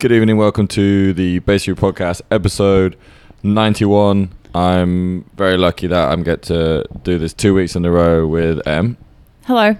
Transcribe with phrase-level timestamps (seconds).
[0.00, 0.38] Good evening.
[0.38, 2.96] Welcome to the Base Basically Podcast, episode
[3.42, 4.30] 91.
[4.54, 8.66] I'm very lucky that I'm get to do this two weeks in a row with
[8.66, 8.96] Em.
[9.44, 9.76] Hello.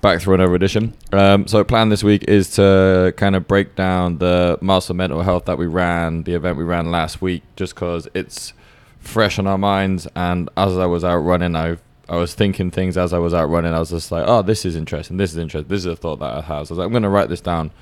[0.00, 0.94] Back through another edition.
[1.12, 5.44] Um, so, plan this week is to kind of break down the Muscle Mental Health
[5.44, 8.54] that we ran, the event we ran last week, just because it's
[8.98, 10.08] fresh on our minds.
[10.16, 11.76] And as I was out running, I
[12.08, 13.74] I was thinking things as I was out running.
[13.74, 15.18] I was just like, oh, this is interesting.
[15.18, 15.68] This is interesting.
[15.68, 16.46] This is a thought that I have.
[16.46, 17.72] So I was like, I'm going to write this down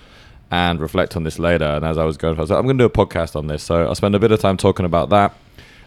[0.51, 1.65] and reflect on this later.
[1.65, 3.47] And as I was going, I was like, I'm going to do a podcast on
[3.49, 3.63] this.
[3.63, 5.35] So I'll spend a bit of time talking about that.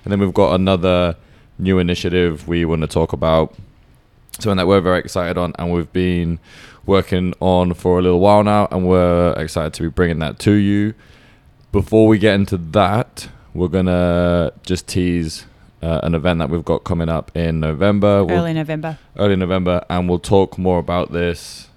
[0.04, 1.16] And then we've got another
[1.58, 3.56] new initiative we want to talk about.
[4.40, 6.40] Something that we're very excited on and we've been
[6.86, 8.68] working on for a little while now.
[8.72, 10.94] And we're excited to be bringing that to you.
[11.72, 15.46] Before we get into that, we're going to just tease
[15.82, 18.24] uh, an event that we've got coming up in November.
[18.24, 18.98] We'll- Early November.
[19.18, 21.68] early November, and we'll talk more about this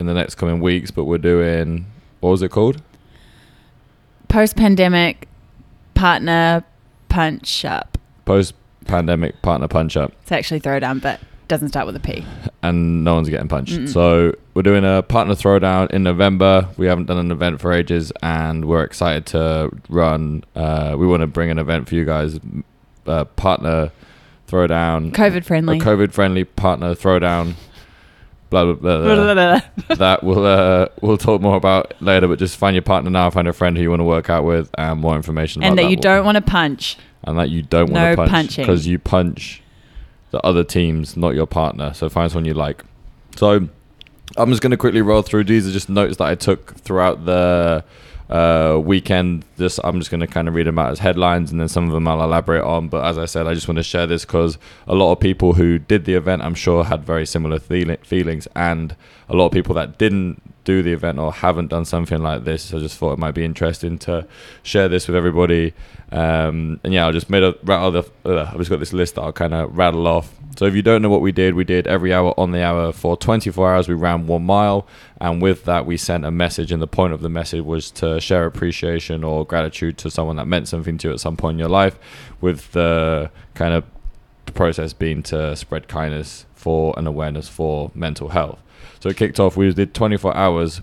[0.00, 0.90] in the next coming weeks.
[0.90, 1.86] But we're doing
[2.24, 2.80] what was it called?
[4.28, 5.28] Post pandemic
[5.92, 6.64] partner
[7.10, 7.98] punch up.
[8.24, 8.54] Post
[8.86, 12.24] pandemic partner punch up, It's actually throwdown, but doesn't start with a P.
[12.62, 13.74] and no one's getting punched.
[13.74, 13.88] Mm-mm.
[13.92, 16.66] So we're doing a partner throwdown in November.
[16.78, 20.44] We haven't done an event for ages, and we're excited to run.
[20.56, 22.40] Uh, we want to bring an event for you guys.
[23.06, 23.92] Uh, partner
[24.48, 25.78] throwdown, COVID friendly.
[25.78, 27.52] COVID friendly partner throwdown.
[28.54, 29.02] Blah blah blah.
[29.02, 29.34] blah.
[29.34, 32.28] Blah, blah, that we'll uh, we'll talk more about later.
[32.28, 34.44] But just find your partner now, find a friend who you want to work out
[34.44, 35.62] with, and more information.
[35.64, 36.96] and about that you don't want to punch.
[37.24, 39.60] and that you don't want No to punch because you punch
[40.30, 41.92] the other teams, not your partner.
[41.94, 42.84] So find someone you like.
[43.36, 43.68] So
[44.36, 45.44] I'm just going to quickly roll through.
[45.44, 47.84] These are just notes that I took throughout the
[48.30, 49.44] uh, weekend.
[49.56, 51.86] This I'm just going to kind of read them out as headlines, and then some
[51.86, 52.88] of them I'll elaborate on.
[52.88, 55.54] But as I said, I just want to share this because a lot of people
[55.54, 58.96] who did the event, I'm sure, had very similar feeli- feelings, and
[59.28, 62.72] a lot of people that didn't do the event or haven't done something like this.
[62.74, 64.26] I just thought it might be interesting to
[64.62, 65.74] share this with everybody.
[66.10, 67.90] Um, and yeah, I just made a rattle.
[67.90, 70.34] The, uh, I've just got this list that I'll kind of rattle off.
[70.56, 72.92] So if you don't know what we did, we did every hour on the hour
[72.92, 73.88] for 24 hours.
[73.88, 74.86] We ran one mile,
[75.20, 76.70] and with that, we sent a message.
[76.70, 80.46] And the point of the message was to share appreciation or gratitude to someone that
[80.46, 81.98] meant something to you at some point in your life.
[82.40, 83.84] With the kind of
[84.54, 88.60] process being to spread kindness for and awareness for mental health.
[89.04, 89.54] So it kicked off.
[89.54, 90.78] We did 24 hours,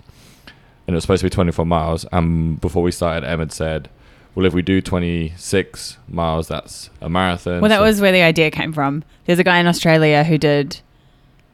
[0.85, 2.05] and it was supposed to be 24 miles.
[2.11, 3.89] And before we started, Em had said,
[4.35, 8.21] "Well, if we do 26 miles, that's a marathon." Well, that So- was where the
[8.21, 9.03] idea came from.
[9.25, 10.81] There's a guy in Australia who did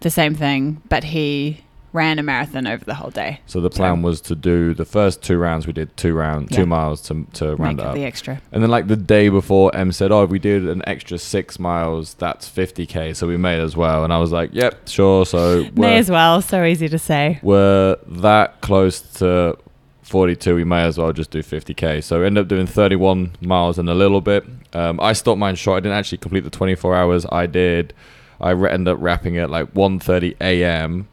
[0.02, 1.60] the same thing, but he
[1.94, 3.40] ran a marathon over the whole day.
[3.48, 5.66] So the plan was to do the first two rounds.
[5.66, 8.42] We did two rounds, two miles to to round Make up the extra.
[8.52, 11.60] And then like the day before, Em said, "Oh, if we did an extra six
[11.60, 15.66] miles, that's 50k, so we may as well." And I was like, "Yep, sure." So
[15.76, 16.42] May as well.
[16.42, 17.40] So easy to say.
[17.42, 19.58] we're that close to
[20.04, 20.56] 42.
[20.56, 22.04] We may as well just do 50k.
[22.04, 24.46] So we ended up doing 31 miles and a little bit.
[24.74, 25.78] Um, I stopped mine short.
[25.78, 27.26] I didn't actually complete the 24 hours.
[27.32, 27.94] I did.
[28.40, 31.08] I re- ended up wrapping it like 1:30 a.m.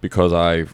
[0.00, 0.66] because I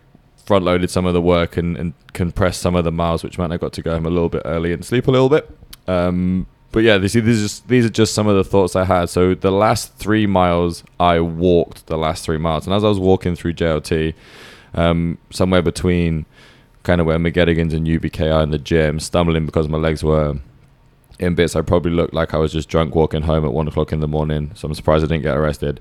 [0.44, 3.52] front loaded some of the work and, and compressed some of the miles, which meant
[3.52, 5.50] I got to go home a little bit early and sleep a little bit.
[5.86, 8.84] Um, but yeah, these, these, are just, these are just some of the thoughts I
[8.84, 9.08] had.
[9.08, 12.66] So the last three miles, I walked the last three miles.
[12.66, 14.14] And as I was walking through JLT,
[14.74, 16.26] um, somewhere between
[16.82, 20.38] kind of where McGettigan's and UBK are in the gym, stumbling because my legs were
[21.18, 21.54] in bits.
[21.54, 24.08] I probably looked like I was just drunk walking home at one o'clock in the
[24.08, 24.50] morning.
[24.54, 25.80] So I'm surprised I didn't get arrested.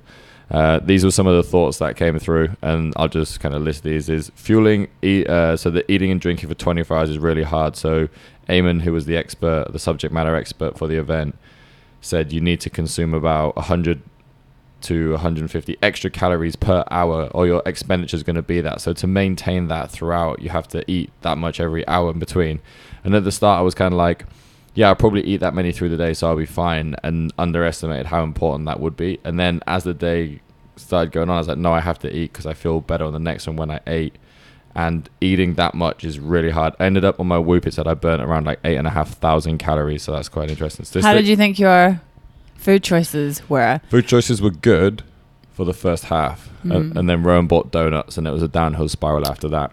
[0.52, 3.62] Uh, these were some of the thoughts that came through, and I'll just kind of
[3.62, 4.10] list these.
[4.10, 7.76] Is fueling, eat, uh, so the eating and drinking for 24 hours is really hard.
[7.76, 8.10] So
[8.50, 11.36] Eamon, who was the expert, the subject matter expert for the event,
[12.02, 14.02] said you need to consume about 100
[14.82, 18.82] to 150 extra calories per hour, or your expenditure is going to be that.
[18.82, 22.60] So to maintain that throughout, you have to eat that much every hour in between.
[23.04, 24.26] And at the start, I was kind of like,
[24.76, 28.08] yeah, I'll probably eat that many through the day, so I'll be fine, and underestimated
[28.08, 29.20] how important that would be.
[29.24, 30.42] And then as the day
[30.76, 33.06] started going on, I was like, no, I have to eat because I feel better
[33.06, 34.16] on the next one when I ate.
[34.76, 36.74] And eating that much is really hard.
[36.80, 37.68] I ended up on my Whoop.
[37.68, 40.50] It said I burnt around like eight and a half thousand calories, so that's quite
[40.50, 40.84] interesting.
[40.86, 41.06] Statistic.
[41.08, 42.02] How did you think your
[42.56, 43.82] food choices were?
[43.90, 45.04] Food choices were good
[45.52, 46.96] for the first half, and, Mm.
[46.98, 49.72] and then Rowan bought donuts, and it was a downhill spiral after that.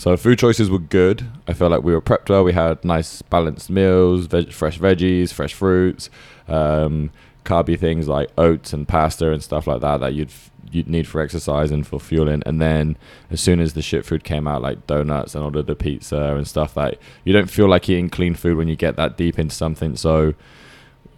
[0.00, 1.26] So food choices were good.
[1.46, 2.42] I felt like we were prepped well.
[2.42, 6.08] We had nice balanced meals, veg- fresh veggies, fresh fruits,
[6.48, 7.10] um,
[7.44, 11.06] carby things like oats and pasta and stuff like that that you'd f- you'd need
[11.06, 12.42] for exercise and for fueling.
[12.46, 12.96] And then
[13.30, 16.48] as soon as the shit food came out, like donuts and ordered the pizza and
[16.48, 19.54] stuff, that you don't feel like eating clean food when you get that deep into
[19.54, 19.96] something.
[19.96, 20.32] So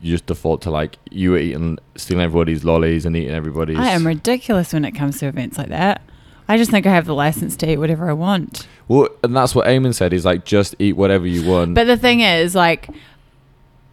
[0.00, 3.78] you just default to like you were eating stealing everybody's lollies and eating everybody's.
[3.78, 6.02] I am ridiculous when it comes to events like that.
[6.48, 8.66] I just think I have the license to eat whatever I want.
[8.88, 10.12] Well, and that's what Eamon said.
[10.12, 11.74] He's like, just eat whatever you want.
[11.74, 12.88] But the thing is, like,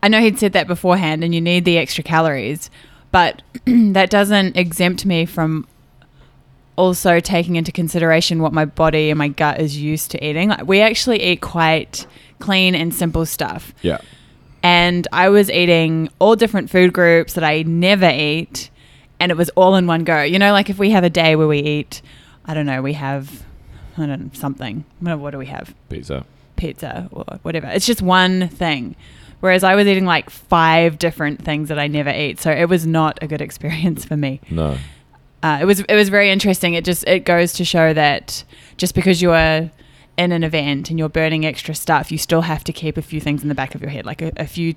[0.01, 2.69] I know he'd said that beforehand, and you need the extra calories,
[3.11, 5.67] but that doesn't exempt me from
[6.75, 10.49] also taking into consideration what my body and my gut is used to eating.
[10.49, 12.07] Like, we actually eat quite
[12.39, 13.73] clean and simple stuff.
[13.81, 13.99] yeah.
[14.63, 18.69] and I was eating all different food groups that I never eat,
[19.19, 20.21] and it was all in one go.
[20.23, 22.01] You know, like if we have a day where we eat,
[22.49, 23.43] I don't know, we have,
[23.95, 24.83] I don't know, something.
[25.01, 25.75] What do we have?
[25.87, 26.25] Pizza.
[26.55, 27.67] Pizza or whatever.
[27.67, 28.95] It's just one thing.
[29.39, 32.87] Whereas I was eating like five different things that I never eat, so it was
[32.87, 34.41] not a good experience for me.
[34.49, 34.77] No.
[35.43, 36.73] Uh, it was it was very interesting.
[36.73, 38.43] It just it goes to show that
[38.77, 39.69] just because you are
[40.17, 43.21] in an event and you're burning extra stuff, you still have to keep a few
[43.21, 44.73] things in the back of your head, like a, a few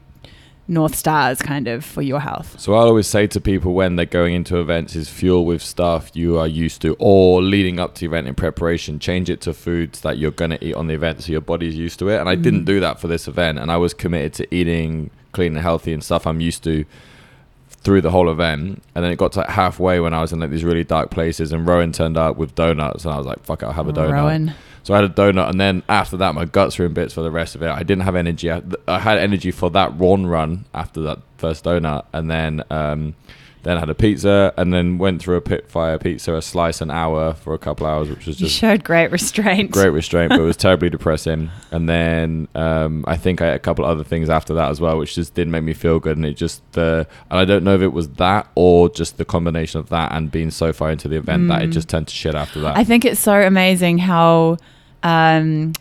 [0.68, 2.58] north stars, kind of for your health.
[2.58, 6.10] So I'll always say to people when they're going into events is fuel with stuff
[6.14, 10.00] you are used to or leading up to event in preparation, change it to foods
[10.02, 12.18] that you're going to eat on the event so your body's used to it.
[12.18, 12.66] And I didn't mm.
[12.66, 16.02] do that for this event and I was committed to eating clean and healthy and
[16.02, 16.84] stuff I'm used to
[17.68, 18.82] through the whole event.
[18.94, 21.10] And then it got to like halfway when I was in like these really dark
[21.10, 23.88] places and Rowan turned up with donuts and I was like, fuck it, I'll have
[23.88, 24.12] a donut.
[24.12, 24.54] Rowan.
[24.84, 27.22] So I had a donut, and then after that, my guts were in bits for
[27.22, 27.68] the rest of it.
[27.68, 28.50] I didn't have energy.
[28.50, 33.14] I, had energy for that one run after that first donut, and then um,
[33.62, 36.90] then I had a pizza, and then went through a Pitfire pizza, a slice an
[36.90, 39.70] hour for a couple hours, which was You just showed great restraint.
[39.70, 41.50] great restraint, but it was terribly depressing.
[41.70, 44.98] And then um, I think I ate a couple other things after that as well,
[44.98, 46.16] which just didn't make me feel good.
[46.16, 49.24] And it just uh, and I don't know if it was that or just the
[49.24, 52.14] combination of that and being so far into the event that it just turned to
[52.14, 52.76] shit after that.
[52.76, 54.56] I think it's so amazing how
[55.04, 55.72] um,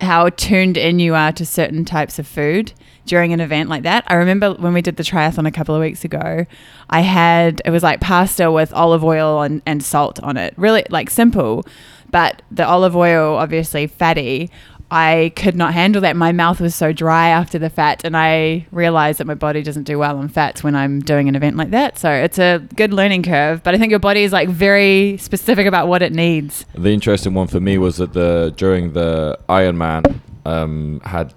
[0.00, 2.72] how tuned in you are to certain types of food
[3.06, 4.04] during an event like that.
[4.06, 6.46] I remember when we did the triathlon a couple of weeks ago,
[6.90, 10.54] I had it was like pasta with olive oil and, and salt on it.
[10.56, 11.64] Really like simple,
[12.10, 14.50] but the olive oil obviously fatty.
[14.90, 16.16] I could not handle that.
[16.16, 19.82] My mouth was so dry after the fat, and I realized that my body doesn't
[19.82, 21.98] do well on fats when I'm doing an event like that.
[21.98, 25.66] So it's a good learning curve, but I think your body is like very specific
[25.66, 26.64] about what it needs.
[26.74, 31.34] The interesting one for me was that the during the Ironman um, had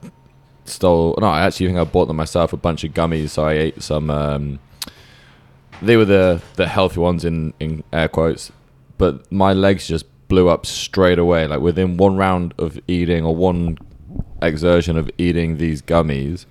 [0.63, 1.18] stole.
[1.19, 3.30] No, I actually think I bought them myself a bunch of gummies.
[3.30, 4.09] So I ate some.
[4.09, 4.59] Um,
[5.81, 8.51] they were the the healthy ones in in air quotes,
[8.98, 11.45] but my legs just blew up straight away.
[11.45, 13.78] Like within one round of eating or one
[14.42, 16.45] exertion of eating these gummies,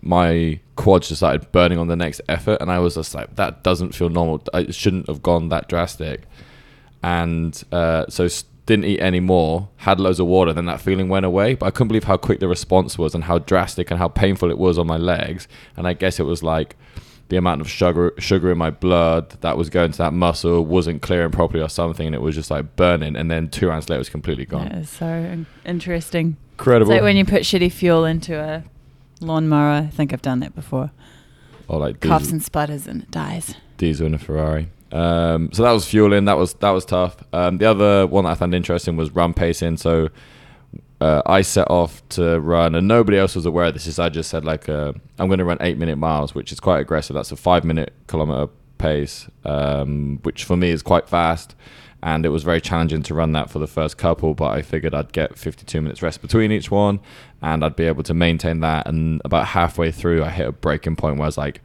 [0.00, 3.62] my quads just started burning on the next effort, and I was just like, that
[3.62, 4.42] doesn't feel normal.
[4.54, 6.22] It shouldn't have gone that drastic
[7.02, 8.26] and uh, so
[8.64, 9.68] didn't eat any more.
[9.76, 11.54] Had loads of water, then that feeling went away.
[11.54, 14.50] But I couldn't believe how quick the response was and how drastic and how painful
[14.50, 15.48] it was on my legs.
[15.76, 16.76] And I guess it was like
[17.32, 21.00] the amount of sugar sugar in my blood that was going to that muscle wasn't
[21.00, 23.16] clearing properly or something, and it was just like burning.
[23.16, 24.66] And then two rounds later, it was completely gone.
[24.68, 26.36] Is so in- interesting.
[26.52, 26.92] It's Incredible.
[26.92, 28.62] like when you put shitty fuel into a
[29.20, 29.70] lawnmower.
[29.72, 30.90] I think I've done that before.
[31.68, 33.54] or like Coughs and sputters and it dies.
[33.78, 34.68] diesel in a Ferrari.
[34.92, 36.26] Um, so that was fueling.
[36.26, 37.24] That was that was tough.
[37.32, 39.78] Um, the other one that I found interesting was run pacing.
[39.78, 40.10] So
[41.00, 43.86] uh, I set off to run, and nobody else was aware of this.
[43.86, 46.60] Is I just said like uh, I'm going to run eight minute miles, which is
[46.60, 47.14] quite aggressive.
[47.14, 51.54] That's a five minute kilometer pace, um, which for me is quite fast.
[52.04, 54.92] And it was very challenging to run that for the first couple, but I figured
[54.92, 56.98] I'd get 52 minutes rest between each one,
[57.40, 58.88] and I'd be able to maintain that.
[58.88, 61.60] And about halfway through, I hit a breaking point where I was like,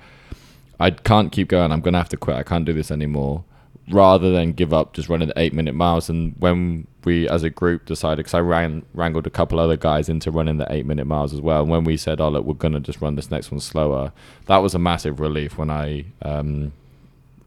[0.79, 1.72] I can't keep going.
[1.72, 2.38] I'm gonna have to quit.
[2.38, 3.43] I can't do this anymore.
[3.89, 6.10] Rather than give up, just running the eight minute miles.
[6.10, 10.10] And when we, as a group, decided, because I ran, wrangled a couple other guys
[10.10, 11.62] into running the eight minute miles as well.
[11.62, 14.12] And when we said, "Oh look, we're gonna just run this next one slower,"
[14.48, 16.74] that was a massive relief when I um,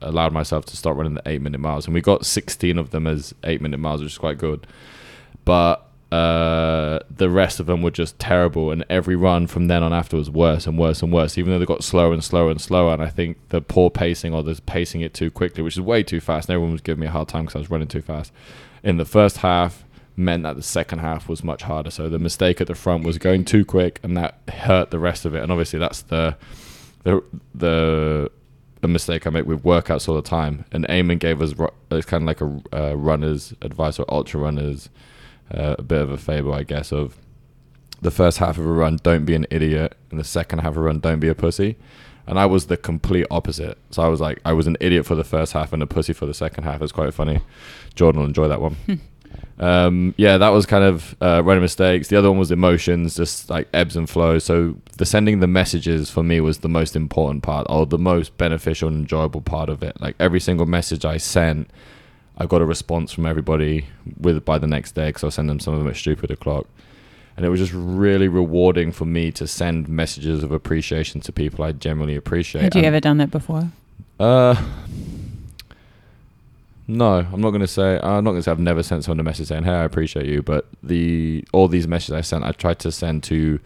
[0.00, 1.86] allowed myself to start running the eight minute miles.
[1.86, 4.66] And we got 16 of them as eight minute miles, which is quite good.
[5.44, 9.92] But uh, the rest of them were just terrible, and every run from then on
[9.92, 11.38] after was worse and worse and worse.
[11.38, 14.34] Even though they got slower and slower and slower, and I think the poor pacing
[14.34, 17.00] or the pacing it too quickly, which is way too fast, and everyone was giving
[17.00, 18.32] me a hard time because I was running too fast.
[18.82, 19.84] In the first half,
[20.16, 21.90] meant that the second half was much harder.
[21.90, 25.24] So the mistake at the front was going too quick, and that hurt the rest
[25.24, 25.42] of it.
[25.42, 26.36] And obviously, that's the
[27.04, 27.22] the
[27.54, 28.30] the
[28.82, 30.64] a mistake I make with workouts all the time.
[30.72, 31.54] And Eamon gave us
[31.90, 34.88] it's kind of like a uh, runner's advice or ultra runners
[35.54, 37.16] uh, a bit of a fable, I guess, of
[38.02, 40.78] the first half of a run, don't be an idiot, and the second half of
[40.78, 41.76] a run, don't be a pussy.
[42.26, 43.78] And I was the complete opposite.
[43.90, 46.12] So I was like, I was an idiot for the first half and a pussy
[46.12, 46.80] for the second half.
[46.80, 47.40] It's quite funny.
[47.94, 48.76] Jordan will enjoy that one.
[49.58, 52.08] um, yeah, that was kind of uh, running mistakes.
[52.08, 54.44] The other one was emotions, just like ebbs and flows.
[54.44, 58.36] So the sending the messages for me was the most important part, or the most
[58.38, 60.00] beneficial and enjoyable part of it.
[60.00, 61.68] Like every single message I sent,
[62.38, 63.86] I got a response from everybody
[64.18, 66.66] with by the next day because I send them some of them at stupid o'clock,
[67.36, 71.64] and it was just really rewarding for me to send messages of appreciation to people
[71.64, 72.62] I generally appreciate.
[72.62, 73.68] Had you And- ever done that before?
[74.18, 74.56] uh,
[76.88, 78.00] no, I'm not gonna say.
[78.02, 80.42] I'm not gonna say I've never sent someone a message saying, "Hey, I appreciate you."
[80.42, 83.60] But the all these messages I sent, I tried to send to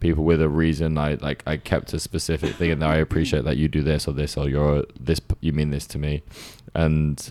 [0.00, 0.98] people with a reason.
[0.98, 4.12] I like I kept a specific thing, and I appreciate that you do this or
[4.12, 5.20] this or you're this.
[5.40, 6.22] You mean this to me,
[6.74, 7.28] and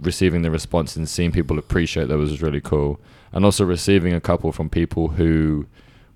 [0.00, 3.00] receiving the response and seeing people appreciate that was really cool.
[3.32, 5.66] And also receiving a couple from people who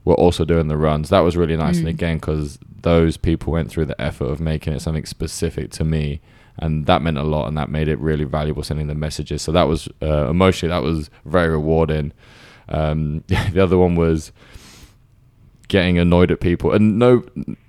[0.04, 1.08] were also doing the runs.
[1.08, 1.78] That was really nice.
[1.78, 1.90] And Mm.
[1.90, 6.20] again, because those people went through the effort of making it something specific to me,
[6.56, 9.42] and that meant a lot, and that made it really valuable sending the messages.
[9.42, 12.12] So that was uh, emotionally that was very rewarding.
[12.68, 14.30] Um, the other one was
[15.68, 17.25] getting annoyed at people, and no,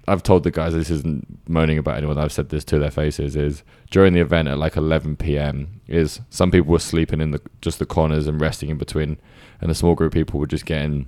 [0.08, 2.18] I've told the guys this isn't moaning about anyone.
[2.18, 3.36] I've said this to their faces.
[3.36, 5.82] Is during the event at like 11 p.m.
[5.88, 9.18] is some people were sleeping in the just the corners and resting in between,
[9.62, 11.08] and a small group of people were just getting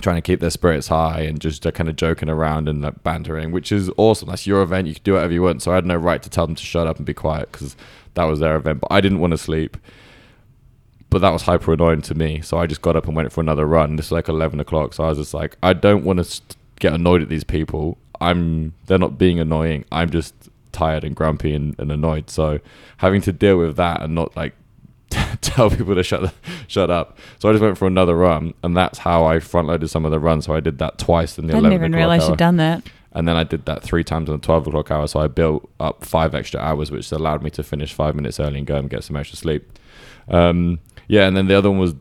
[0.00, 3.52] trying to keep their spirits high and just kind of joking around and like bantering,
[3.52, 4.28] which is awesome.
[4.28, 4.88] That's your event.
[4.88, 5.62] You can do whatever you want.
[5.62, 7.76] So I had no right to tell them to shut up and be quiet because
[8.14, 8.80] that was their event.
[8.80, 9.76] But I didn't want to sleep.
[11.10, 12.40] But that was hyper annoying to me.
[12.40, 13.96] So I just got up and went for another run.
[13.96, 14.94] This is like 11 o'clock.
[14.94, 17.98] So I was just like, I don't want to st- get annoyed at these people.
[18.20, 19.84] I'm, they're not being annoying.
[19.92, 20.34] I'm just
[20.72, 22.30] tired and grumpy and, and annoyed.
[22.30, 22.58] So
[22.96, 24.54] having to deal with that and not like
[25.40, 26.32] tell people to shut the,
[26.66, 27.16] shut up.
[27.38, 30.10] So I just went for another run, and that's how I front loaded some of
[30.10, 30.46] the runs.
[30.46, 32.38] So I did that twice in the I didn't eleven even o'clock realize hour, you'd
[32.38, 32.82] done that.
[33.12, 35.06] and then I did that three times in the twelve o'clock hour.
[35.06, 38.58] So I built up five extra hours, which allowed me to finish five minutes early
[38.58, 39.78] and go and get some extra sleep.
[40.26, 41.94] Um, yeah, and then the other one was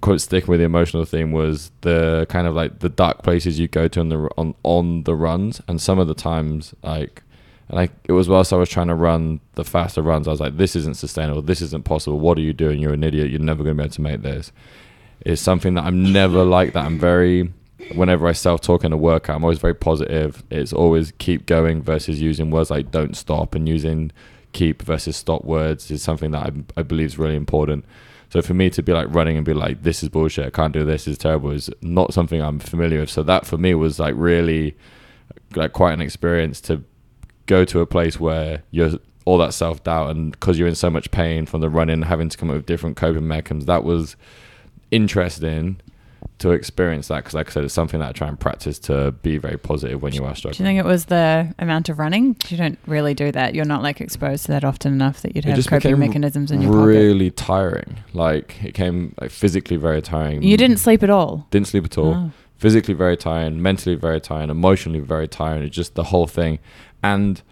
[0.00, 3.66] quite sticking with the emotional theme was the kind of like the dark places you
[3.68, 7.22] go to on the on on the runs, and some of the times like.
[7.66, 10.40] And I, it was whilst I was trying to run the faster runs, I was
[10.40, 11.40] like, "This isn't sustainable.
[11.40, 12.18] This isn't possible.
[12.20, 12.78] What are you doing?
[12.78, 13.30] You're an idiot.
[13.30, 14.52] You're never going to be able to make this."
[15.22, 16.84] It's something that I'm never like that.
[16.84, 17.50] I'm very,
[17.94, 20.44] whenever I self talk in a workout, I'm always very positive.
[20.50, 24.12] It's always keep going versus using words like "don't stop" and using
[24.54, 27.84] "keep" versus "stop" words is something that I, I believe is really important.
[28.30, 30.46] So for me to be like running and be like, "This is bullshit.
[30.46, 31.06] I can't do this.
[31.06, 33.10] Is terrible," is not something I'm familiar with.
[33.10, 34.76] So that for me was like really,
[35.54, 36.82] like quite an experience to
[37.46, 38.92] go to a place where you're
[39.26, 42.28] all that self doubt and because you're in so much pain from the running, having
[42.30, 43.66] to come up with different coping mechanisms.
[43.66, 44.16] That was
[44.90, 45.80] interesting
[46.38, 49.12] to experience that because, like I said, it's something that I try and practice to
[49.22, 50.58] be very positive when you are struggling.
[50.58, 52.36] Do you think it was the amount of running?
[52.48, 53.54] You don't really do that.
[53.54, 56.72] You're not like exposed to that often enough that you'd have coping mechanisms in your
[56.72, 56.86] pocket.
[56.86, 57.96] really tiring.
[58.12, 60.42] Like it came like physically very tiring.
[60.42, 61.46] You didn't sleep at all.
[61.50, 62.14] didn't sleep at all.
[62.14, 62.30] Oh.
[62.56, 65.62] physically very tiring, mentally very tiring, emotionally very tiring.
[65.62, 66.58] It's just the whole thing.
[67.02, 67.42] And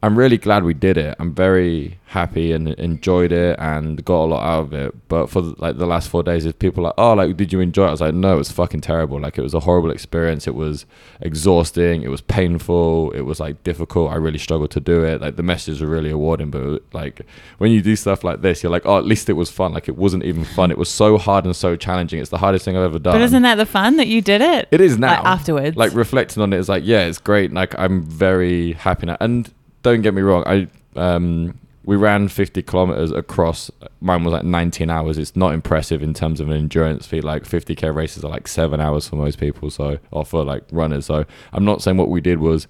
[0.00, 1.16] I'm really glad we did it.
[1.18, 5.08] I'm very happy and enjoyed it and got a lot out of it.
[5.08, 7.86] But for like the last four days, if people like, oh, like, did you enjoy
[7.86, 7.88] it?
[7.88, 9.20] I was like, no, it was fucking terrible.
[9.20, 10.46] Like, it was a horrible experience.
[10.46, 10.86] It was
[11.20, 12.02] exhausting.
[12.02, 13.10] It was painful.
[13.10, 14.12] It was like difficult.
[14.12, 15.20] I really struggled to do it.
[15.20, 16.52] Like, the messages were really rewarding.
[16.52, 17.22] But like,
[17.58, 19.72] when you do stuff like this, you're like, oh, at least it was fun.
[19.72, 20.70] Like, it wasn't even fun.
[20.70, 22.20] It was so hard and so challenging.
[22.20, 23.14] It's the hardest thing I've ever done.
[23.14, 24.68] But isn't that the fun that you did it?
[24.70, 25.16] It is now.
[25.16, 25.76] Like, afterwards.
[25.76, 27.52] Like reflecting on it is like, yeah, it's great.
[27.52, 29.16] Like I'm very happy now.
[29.20, 33.70] And don't get me wrong, I um we ran 50 kilometers across.
[34.02, 35.16] Mine was like 19 hours.
[35.16, 37.24] It's not impressive in terms of an endurance feat.
[37.24, 39.70] Like 50k races are like seven hours for most people.
[39.70, 41.06] So or for like runners.
[41.06, 42.68] So I'm not saying what we did was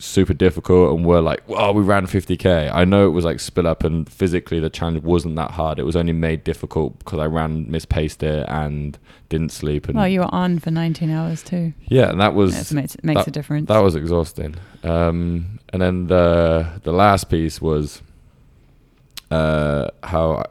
[0.00, 2.72] super difficult and we're like, well, we ran 50k.
[2.72, 5.78] I know it was like split up and physically the challenge wasn't that hard.
[5.78, 8.96] It was only made difficult because I ran, mispaced it, and
[9.28, 9.86] didn't sleep.
[9.88, 11.72] And well, you were on for 19 hours too.
[11.86, 13.68] yeah, and that was That makes, makes a difference.
[13.68, 14.54] that was exhausting.
[14.84, 18.02] Um, and then the the last piece was
[19.30, 20.44] uh, how,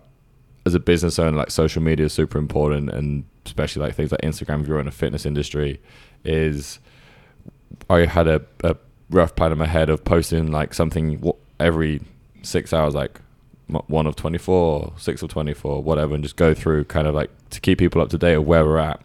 [0.65, 4.21] as a business owner, like social media is super important, and especially like things like
[4.21, 4.61] Instagram.
[4.61, 5.79] If you're in a fitness industry,
[6.23, 6.79] is
[7.89, 8.75] I had a, a
[9.09, 12.01] rough plan in my head of posting like something every
[12.43, 13.19] six hours, like
[13.67, 17.59] one of 24, six of 24, whatever, and just go through kind of like to
[17.59, 19.01] keep people up to date of where we're at.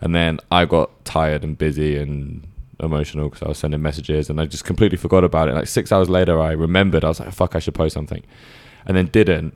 [0.00, 2.46] And then I got tired and busy and
[2.80, 5.54] emotional because I was sending messages and I just completely forgot about it.
[5.54, 7.04] Like six hours later, I remembered.
[7.04, 8.22] I was like, fuck, I should post something.
[8.86, 9.54] And then didn't.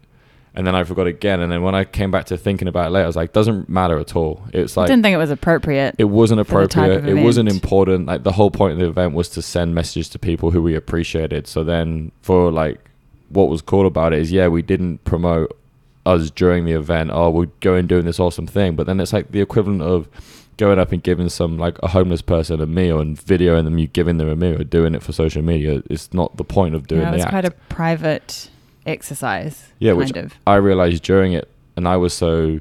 [0.56, 1.40] And then I forgot again.
[1.40, 3.68] And then when I came back to thinking about it later, I was like, doesn't
[3.68, 4.42] matter at all.
[4.52, 5.96] It's like I didn't think it was appropriate.
[5.98, 7.18] it wasn't for the type appropriate.
[7.18, 8.06] It wasn't important.
[8.06, 10.76] Like the whole point of the event was to send messages to people who we
[10.76, 11.48] appreciated.
[11.48, 12.88] So then for like
[13.30, 15.58] what was cool about it is yeah, we didn't promote
[16.06, 17.10] us during the event.
[17.12, 18.76] Oh, we're going doing this awesome thing.
[18.76, 20.08] But then it's like the equivalent of
[20.56, 23.86] going up and giving some like a homeless person a meal and videoing them you
[23.88, 25.82] giving them a meal or doing it for social media.
[25.90, 28.50] It's not the point of doing yeah, it was quite a private
[28.86, 29.72] exercise.
[29.78, 30.34] Yeah, kind which of.
[30.46, 32.60] I realized during it, and I was so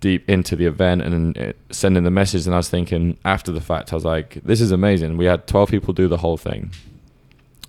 [0.00, 3.92] deep into the event and sending the message, and I was thinking after the fact,
[3.92, 6.70] I was like, "This is amazing." We had twelve people do the whole thing,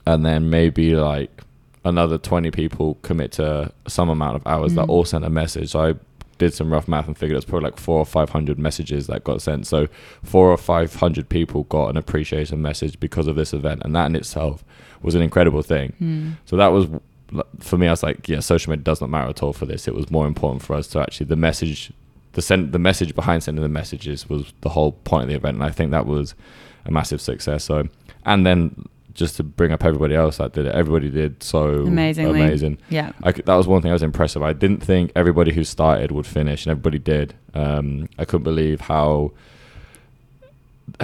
[0.05, 1.31] and then maybe like
[1.83, 4.89] another twenty people commit to some amount of hours that Mm.
[4.89, 5.69] all sent a message.
[5.69, 5.93] So I
[6.37, 9.23] did some rough math and figured it's probably like four or five hundred messages that
[9.23, 9.67] got sent.
[9.67, 9.87] So
[10.23, 14.07] four or five hundred people got an appreciation message because of this event, and that
[14.07, 14.63] in itself
[15.01, 15.93] was an incredible thing.
[16.01, 16.37] Mm.
[16.45, 16.87] So that was
[17.59, 17.87] for me.
[17.87, 19.87] I was like, yeah, social media does not matter at all for this.
[19.87, 21.91] It was more important for us to actually the message,
[22.33, 25.55] the send the message behind sending the messages was the whole point of the event,
[25.55, 26.35] and I think that was
[26.85, 27.63] a massive success.
[27.63, 27.87] So,
[28.25, 32.41] and then just to bring up everybody else that did it, everybody did so Amazingly.
[32.41, 32.77] amazing.
[32.89, 33.13] Yeah.
[33.23, 34.43] I that was one thing I was impressed with.
[34.43, 37.33] I didn't think everybody who started would finish, and everybody did.
[37.53, 39.31] Um, I couldn't believe how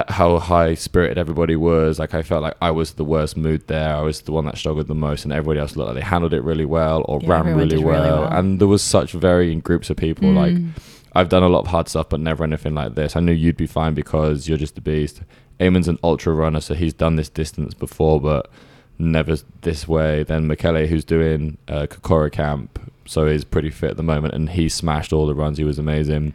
[0.08, 1.98] how high spirited everybody was.
[2.00, 3.96] Like I felt like I was the worst mood there.
[3.96, 6.34] I was the one that struggled the most, and everybody else looked like they handled
[6.34, 8.22] it really well or Yeah, ran really did really well.
[8.22, 8.32] well.
[8.32, 10.30] And there was such varying groups of people.
[10.32, 10.70] Like Mm.
[11.14, 13.16] I've done a lot of hard stuff, but never anything like this.
[13.16, 15.22] I knew you'd be fine because you're just a beast.
[15.60, 18.50] Eamon's an ultra runner, so he's done this distance before, but
[18.98, 20.24] never this way.
[20.24, 24.50] Then Michele, who's doing uh, Kokoro camp, so he's pretty fit at the moment, and
[24.50, 25.58] he smashed all the runs.
[25.58, 26.34] He was amazing.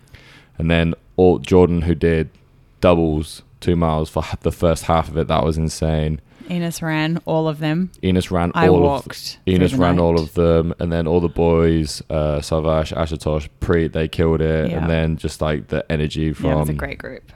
[0.58, 0.94] And then
[1.40, 2.28] Jordan, who did
[2.80, 6.20] doubles two miles for the first half of it, that was insane.
[6.50, 7.90] Enos ran all of them.
[8.04, 9.38] Enos ran I all of walked.
[9.44, 13.92] through Enos ran all of them, and then all the boys, uh, Savage, Ashutosh, Preet,
[13.92, 14.78] they killed it, Yeah.
[14.78, 17.32] and then just like the energy from Yeah, it was a great group.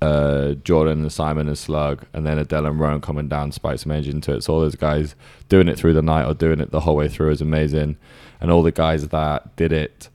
[0.00, 3.92] uh, Jordan and Simon and Slug, and then Adele and Rowan coming down, spike some
[3.92, 4.42] energy into it.
[4.42, 5.14] So all those guys
[5.48, 7.96] doing it through the night or doing it the whole way through is amazing,
[8.40, 10.08] and all the guys that did it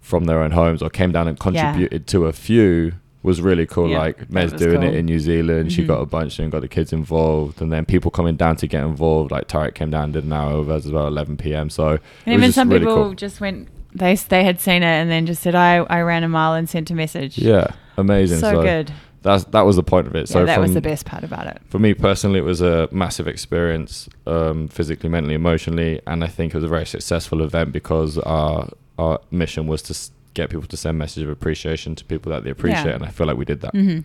[0.00, 3.90] from their own homes or came down and contributed to a few was really cool.
[3.90, 4.88] Yeah, like Mez doing cool.
[4.88, 5.88] it in New Zealand, she Mhm.
[5.88, 8.84] got a bunch and got the kids involved, and then people coming down to get
[8.84, 9.30] involved.
[9.30, 11.68] Like Tarek came down, did an hour as well, 11 p.m.
[11.70, 13.14] So And even some really people cool.
[13.14, 13.68] just went.
[13.94, 16.68] They they had seen it and then just said, "I I ran a mile and
[16.68, 18.38] sent a message." Yeah, amazing.
[18.38, 18.92] so, good.
[19.22, 20.20] That's that was the point of it.
[20.30, 21.58] Yeah, so that was the best part about it.
[21.68, 26.54] for me personally, it was a massive experience, um, physically, mentally, emotionally, and I think
[26.54, 29.94] it was a very successful event because our our mission was to
[30.34, 32.94] get people to send message of appreciation to people that they appreciate, Yeah.
[32.94, 33.72] and I feel like we did that.
[33.74, 34.00] hmm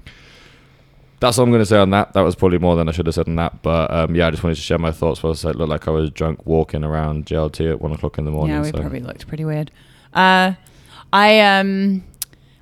[1.20, 2.14] That's all I'm going to say on that.
[2.14, 4.32] That was probably more than I should have said on that, but um, yeah, I
[4.32, 5.24] just wanted to share my thoughts.
[5.24, 8.32] Whilst it looked like I was drunk walking around JLT at one o'clock in the
[8.32, 8.56] morning.
[8.56, 8.80] Yeah, we so.
[8.80, 9.72] probably looked pretty weird.
[10.14, 10.54] Uh,
[11.14, 12.04] I um,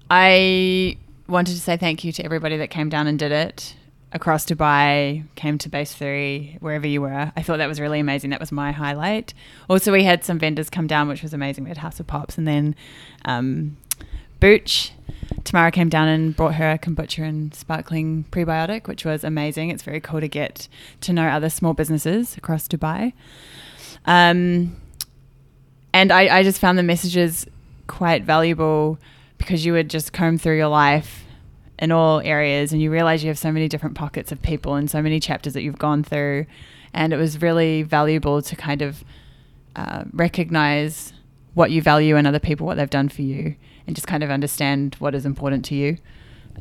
[0.10, 0.98] I
[1.28, 3.76] wanted to say thank you to everybody that came down and did it
[4.14, 7.32] across Dubai, came to Base Three, wherever you were.
[7.36, 8.30] I thought that was really amazing.
[8.32, 9.34] That was my highlight.
[9.70, 11.64] Also, we had some vendors come down, which was amazing.
[11.64, 12.76] We had House of Pops, and then
[13.26, 13.78] um,
[14.40, 14.92] Booch.
[15.44, 19.70] Tamara came down and brought her a kombucha and sparkling prebiotic, which was amazing.
[19.70, 20.68] It's very cool to get
[21.02, 23.14] to know other small businesses across Dubai.
[24.06, 24.76] Um,
[25.94, 27.48] and I, I just found the messages
[27.88, 29.00] quite valuable
[29.38, 31.26] because you would just comb through your life
[31.82, 34.90] in all areas and you realize you have so many different pockets of people and
[34.90, 36.46] so many chapters that you've gone through
[36.94, 39.04] and it was really valuable to kind of
[39.76, 41.12] uh, recognize
[41.56, 43.56] what you value in other people what they've done for you
[43.88, 45.98] and just kind of understand what is important to you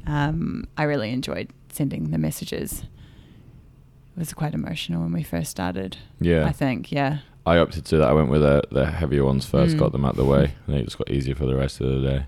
[0.07, 2.83] um, i really enjoyed sending the messages
[4.17, 7.97] it was quite emotional when we first started Yeah, i think yeah I opted to
[7.97, 8.09] that.
[8.09, 9.79] I went with the, the heavier ones first, Mm.
[9.79, 12.07] got them out the way, and it just got easier for the rest of the
[12.07, 12.27] day.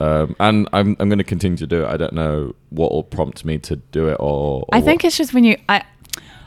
[0.00, 1.86] Um, and I'm I'm going to continue to do it.
[1.88, 5.08] I don't know what will prompt me to do it, or, or I think what-
[5.08, 5.82] it's just when you I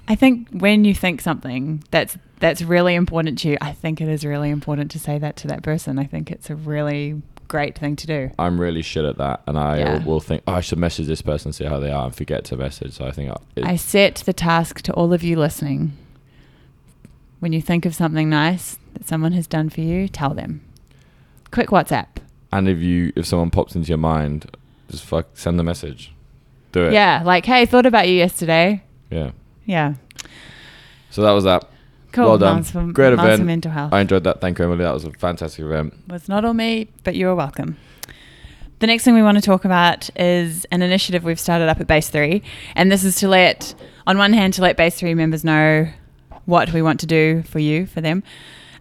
[0.08, 4.08] I think when you think something that's that's really important to you, I think it
[4.08, 6.00] is really important to say that to that person.
[6.00, 8.32] I think it's a really great thing to do.
[8.40, 10.04] I'm really shit at that, and I Yeah.
[10.06, 12.46] will think oh, I should message this person and see how they are, and forget
[12.46, 12.94] to message.
[12.94, 15.92] So I think I, it, I set the task to all of you listening.
[17.42, 20.62] When you think of something nice that someone has done for you, tell them.
[21.52, 22.08] Quick WhatsApp.
[22.52, 24.50] And if you if someone pops into your mind,
[24.90, 26.12] just fuck send the message,
[26.72, 26.94] do it.
[26.94, 28.84] Yeah, like, hey, thought about you yesterday.
[29.10, 29.32] yeah.
[29.66, 29.94] Yeah.
[31.12, 31.68] So that was that.
[32.12, 32.26] Cool.
[32.26, 32.64] Well done.
[32.64, 33.46] For, Great event.
[33.46, 33.94] mental health.
[33.94, 34.42] I enjoyed that.
[34.42, 34.84] Thank you, Emily.
[34.84, 35.94] That was a fantastic event.
[36.08, 37.78] was not all me, but you are welcome.
[38.80, 41.88] The next thing we want to talk about is an initiative we've started up at
[41.88, 42.42] Base 3.
[42.76, 43.76] And this is to let,
[44.08, 45.88] on one hand, to let Base 3 members know
[46.46, 48.24] what we want to do for you, for them.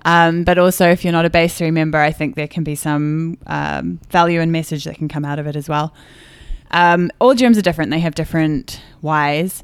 [0.04, 2.74] Um, but also, if you're not a Base 3 member, I think there can be
[2.74, 5.94] some um, value and message that can come out of it as well.
[6.70, 9.62] Um, all gyms are different, they have different whys.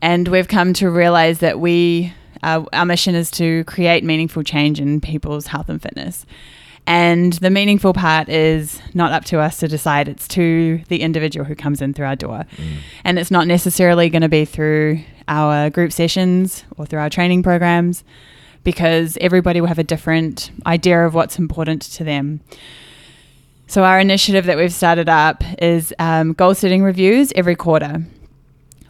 [0.00, 4.80] And we've come to realize that we, uh, our mission is to create meaningful change
[4.80, 6.24] in people's health and fitness.
[6.86, 11.44] And the meaningful part is not up to us to decide, it's to the individual
[11.44, 12.46] who comes in through our door.
[13.04, 17.42] And it's not necessarily going to be through our group sessions or through our training
[17.42, 18.04] programs,
[18.64, 22.40] because everybody will have a different idea of what's important to them.
[23.66, 28.02] So, our initiative that we've started up is um, goal setting reviews every quarter.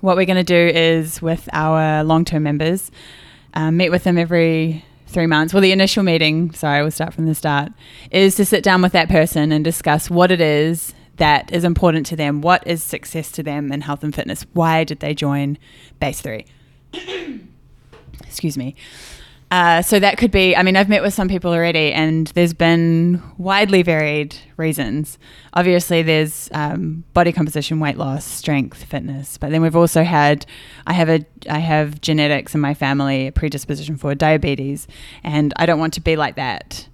[0.01, 2.91] What we're going to do is with our long term members,
[3.55, 5.53] um, meet with them every three months.
[5.53, 7.73] Well, the initial meeting, sorry, we'll start from the start,
[8.11, 12.07] is to sit down with that person and discuss what it is that is important
[12.07, 12.41] to them.
[12.41, 14.47] What is success to them in health and fitness?
[14.53, 15.59] Why did they join
[16.01, 16.47] Base 3?
[18.25, 18.75] Excuse me.
[19.51, 22.53] Uh, so that could be, I mean, I've met with some people already, and there's
[22.53, 25.19] been widely varied reasons.
[25.55, 30.45] Obviously, there's um, body composition, weight loss, strength, fitness, but then we've also had,
[30.87, 34.87] I have a, I have genetics in my family, a predisposition for diabetes,
[35.25, 36.87] and I don't want to be like that.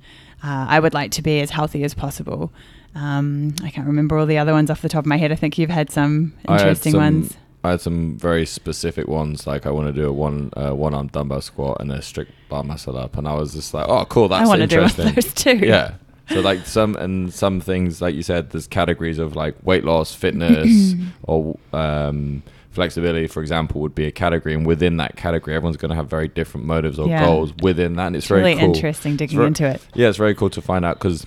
[0.42, 2.52] Uh, I would like to be as healthy as possible.
[2.94, 5.32] Um, I can't remember all the other ones off the top of my head.
[5.32, 7.36] I think you've had some interesting some- ones.
[7.64, 10.92] I had some very specific ones, like I want to do a one uh, one
[10.94, 14.04] arm dumbbell squat and a strict bar muscle up, and I was just like, oh,
[14.04, 15.14] cool, that's I want to do one of interesting.
[15.14, 15.56] those too.
[15.66, 15.94] yeah.
[16.28, 20.14] So like some and some things, like you said, there's categories of like weight loss,
[20.14, 25.76] fitness, or um, flexibility, for example, would be a category, and within that category, everyone's
[25.76, 27.24] going to have very different motives or Yeah.
[27.24, 28.74] goals within that, and it's It's very really cool.
[28.74, 29.80] interesting digging very- into it.
[29.94, 31.26] Yeah, it's very cool to find out because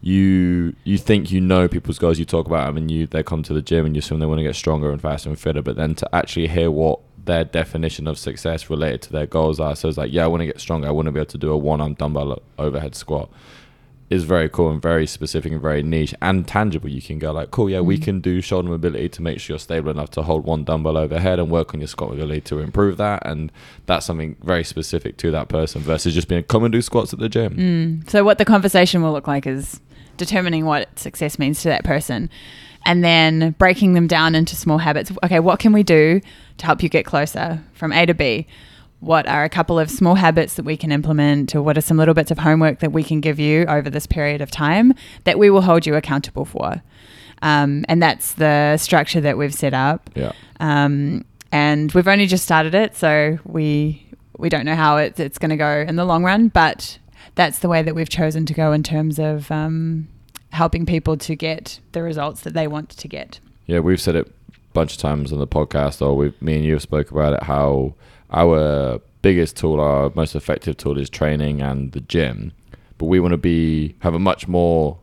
[0.00, 2.18] you you think you know people's goals.
[2.18, 4.26] You talk about them, and you they come to the gym and you assume they
[4.26, 5.62] want to get stronger and faster and fitter.
[5.62, 9.76] But then to actually hear what their definition of success related to their goals are,
[9.76, 10.88] so it's like, yeah, I want to get stronger.
[10.88, 13.28] I want to be able to do a one arm dumbbell overhead squat.
[14.10, 16.88] Is very cool and very specific and very niche and tangible.
[16.88, 18.02] You can go like, cool, yeah, we Mm.
[18.02, 21.38] can do shoulder mobility to make sure you're stable enough to hold one dumbbell overhead
[21.38, 23.26] and work on your squat mobility to improve that.
[23.26, 23.52] And
[23.84, 27.18] that's something very specific to that person versus just being come and do squats at
[27.18, 27.54] the gym.
[27.56, 28.08] Mm.
[28.08, 29.78] So, what the conversation will look like is
[30.18, 32.28] determining what success means to that person
[32.86, 35.10] and then breaking them down into small habits.
[35.24, 36.20] Okay, what can we do
[36.58, 38.46] to help you get closer from A to B?
[39.00, 41.96] What are a couple of small habits that we can implement, or what are some
[41.96, 44.92] little bits of homework that we can give you over this period of time
[45.24, 46.82] that we will hold you accountable for?
[47.42, 50.10] Um, and that's the structure that we've set up.
[50.16, 50.32] Yeah.
[50.58, 54.04] um, and we've only just started it, so we
[54.36, 56.48] we don't know how it, it's going to go in the long run.
[56.48, 56.98] But
[57.38, 60.08] that's the way that we've chosen to go in terms of um,
[60.50, 63.38] helping people to get the results that they want to get.
[63.66, 66.64] Yeah, we've said it a bunch of times on the podcast, or we, me and
[66.64, 67.44] you have spoke about it.
[67.44, 67.94] How
[68.32, 72.52] our biggest tool, our most effective tool, is training and the gym.
[72.98, 74.98] But we want to be have a much more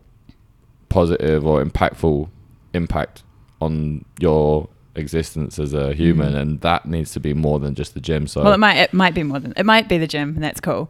[0.89, 2.29] positive or impactful
[2.73, 3.23] impact
[3.61, 6.39] on your existence as a human, Mhm.
[6.41, 8.27] and that needs to be more than just the gym.
[8.27, 10.43] So, well, it might it might be more than it might be the gym, and
[10.43, 10.89] that's cool.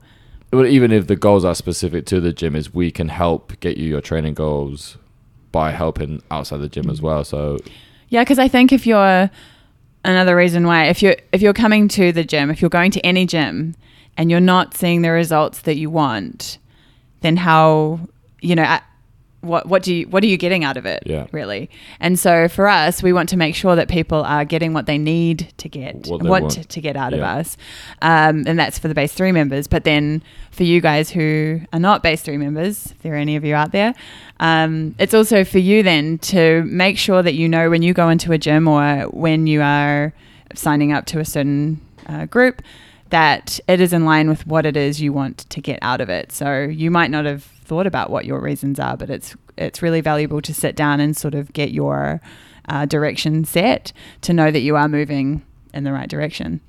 [0.52, 3.78] Well, even if the goals are specific to the gym, is we can help get
[3.78, 4.98] you your training goals
[5.52, 7.24] by helping outside the gym as well.
[7.24, 7.60] So
[8.10, 9.30] Yeah, because I think if you're
[10.04, 13.06] another reason why if you're if you're coming to the gym, if you're going to
[13.06, 13.76] any gym,
[14.18, 16.58] and you're not seeing the results that you want,
[17.22, 18.00] then how
[18.42, 18.80] you know
[19.46, 21.04] what what do you what are you getting out of it?
[21.06, 21.28] Yeah.
[21.32, 21.70] really.
[22.00, 24.98] And so for us, we want to make sure that people are getting what they
[24.98, 26.54] need to get, What they want want.
[26.56, 27.58] to, to get out of us,
[28.02, 29.68] um, and that's for the base three members.
[29.68, 33.36] But then for you guys who are not base three members, if there are any
[33.36, 33.94] of you out there,
[34.40, 38.10] um, it's also for you then to make sure that you know when you go
[38.10, 40.14] into a gym or when you are
[40.54, 42.62] signing up to a certain uh, group
[43.10, 46.10] that it is in line with what it is you want to get out of
[46.10, 46.32] it.
[46.32, 50.02] So you might not have thought about what your reasons are, but it's it's really
[50.02, 52.22] valuable to sit down and sort of get your
[52.70, 56.62] uh, direction set to know that you are moving in the right direction.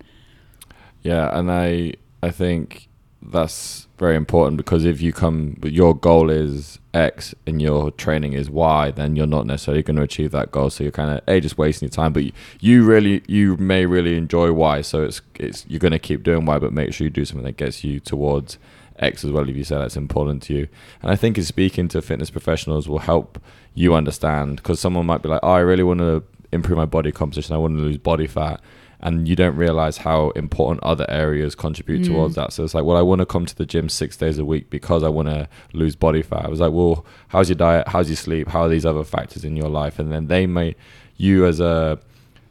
[1.03, 2.89] Yeah, and I I think
[3.23, 8.51] that's very important because if you come your goal is X and your training is
[8.51, 10.71] Y, then you're not necessarily going to achieve that goal.
[10.71, 12.13] So you're kind of a just wasting your time.
[12.13, 15.99] But you, you really you may really enjoy Y, so it's it's you're going to
[15.99, 18.59] keep doing Y, but make sure you do something that gets you towards
[18.99, 19.49] X as well.
[19.49, 20.69] If you say that's important to you,
[21.03, 23.41] and I think is speaking to fitness professionals will help
[23.75, 27.13] you understand because someone might be like, oh, I really want to improve my body
[27.13, 27.55] composition.
[27.55, 28.61] I want to lose body fat
[29.01, 32.07] and you don't realize how important other areas contribute Mm.
[32.07, 32.53] towards that.
[32.53, 34.71] So it's like, well, I want to come to the gym six days a week
[34.71, 36.47] because I want to lose body fat.
[36.47, 37.89] I was like, well, how's your diet?
[37.89, 38.49] How's your sleep?
[38.49, 39.99] How are these other factors in your life?
[39.99, 40.75] And then they may,
[41.19, 41.99] you as a,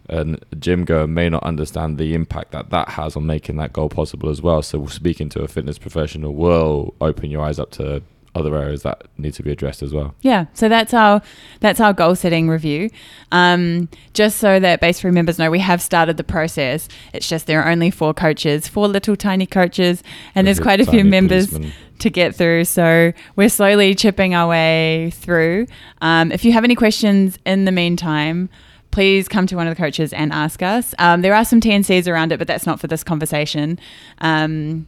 [0.09, 3.89] a gym goer may not understand the impact that that has on making that goal
[3.89, 4.61] possible as well.
[4.61, 8.01] So speaking to a fitness professional will open your eyes up to
[8.35, 10.13] other areas that need to be addressed as well.
[10.21, 11.21] Yeah, so that's our
[11.61, 12.89] that's our goal setting review.
[13.31, 16.87] Um, just so that base three members know, we have started the process.
[17.13, 20.03] It's just there are only four coaches, four little tiny coaches,
[20.35, 21.73] and there's quite a few members policemen.
[21.99, 22.65] to get through.
[22.65, 25.67] So we're slowly chipping our way through.
[26.01, 28.49] Um, if you have any questions in the meantime,
[28.95, 30.95] please come to one of the coaches and ask us.
[30.99, 33.77] Um, there are some TNCs around it, but that's not for this conversation.
[34.19, 34.85] Um,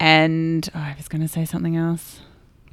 [0.00, 2.20] and oh, I was going to say something else.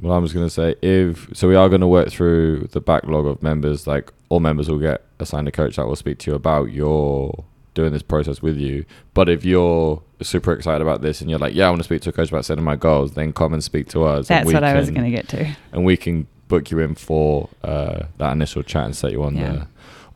[0.02, 2.82] Well, I'm just going to say if so, we are going to work through the
[2.82, 3.86] backlog of members.
[3.86, 7.44] Like all members will get assigned a coach that will speak to you about your
[7.76, 8.86] doing this process with you.
[9.14, 12.02] But if you're super excited about this and you're like, yeah, I want to speak
[12.02, 14.30] to a coach about setting my goals, then come and speak to us.
[14.30, 15.56] That's what I was going to get to.
[15.72, 19.36] And we can book you in for uh, that initial chat and set you on
[19.36, 19.52] Yeah.
[19.52, 19.68] the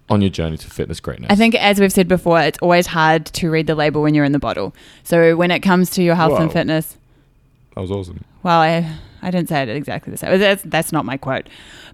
[0.10, 1.32] on your journey to fitness greatness.
[1.32, 4.26] I think, as we've said before, it's always hard to read the label when you're
[4.26, 4.74] in the bottle.
[5.04, 6.98] So when it comes to your health and fitness,
[7.76, 8.24] that was awesome.
[8.44, 10.40] well, I I didn't say it exactly the same.
[10.40, 11.48] That's, that's not my quote.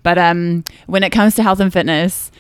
[0.03, 2.31] But um, when it comes to health and fitness,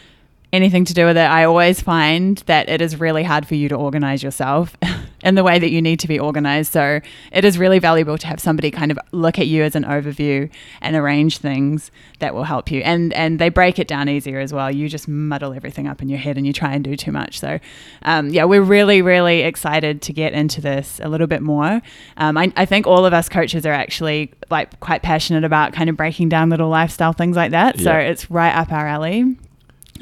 [0.53, 3.67] anything to do with it, I always find that it is really hard for you
[3.69, 4.77] to organize yourself
[5.25, 6.71] in the way that you need to be organized.
[6.71, 7.01] So
[7.33, 10.49] it is really valuable to have somebody kind of look at you as an overview
[10.81, 12.79] and arrange things that will help you.
[12.81, 14.69] And and they break it down easier as well.
[14.73, 17.39] You just muddle everything up in your head and you try and do too much.
[17.39, 17.59] So
[18.03, 21.81] um, yeah, we're really really excited to get into this a little bit more.
[22.17, 25.89] Um, I, I think all of us coaches are actually like quite passionate about kind
[25.89, 27.79] of breaking down little lifestyle things like that.
[27.79, 27.99] So Yeah.
[28.11, 29.35] it's right up our alley.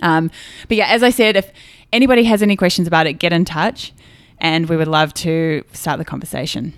[0.02, 0.32] Um,
[0.68, 1.52] but yeah, as I said, if
[1.94, 3.94] anybody has any questions about it, get in touch,
[4.44, 6.74] and we would love to start the conversation.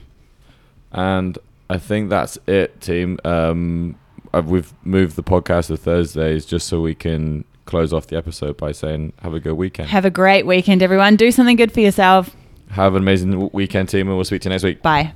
[0.92, 1.38] And
[1.70, 3.20] I think that's it, team.
[3.26, 3.98] Um,
[4.46, 8.72] we've moved the podcast to Thursdays just so we can close off the episode by
[8.72, 9.90] saying, have a good weekend.
[9.90, 11.16] Have a great weekend, everyone.
[11.16, 12.36] Do something good for yourself.
[12.70, 14.82] Have an amazing weekend, team, and we'll speak to you next week.
[14.82, 15.14] Bye.